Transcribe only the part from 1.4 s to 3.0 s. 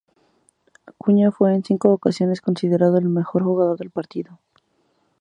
en cinco ocasiones considerado